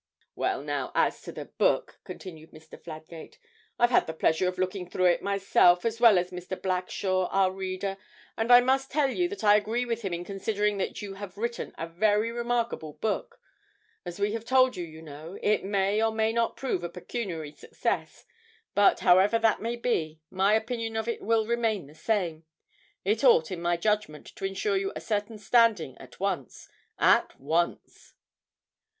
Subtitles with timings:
[0.33, 2.83] 'Well, now, as to the book,' continued Mr.
[2.83, 3.37] Fladgate;
[3.77, 6.59] 'I've had the pleasure of looking through it myself, as well as Mr.
[6.59, 7.97] Blackshaw, our reader,
[8.35, 11.37] and I must tell you that I agree with him in considering that you have
[11.37, 13.39] written a very remarkable book.
[14.03, 18.25] As we told you, you know, it may or may not prove a pecuniary success,
[18.73, 22.43] but, however that may be, my opinion of it will remain the same;
[23.05, 28.15] it ought, in my judgment, to ensure you a certain standing at once at once.'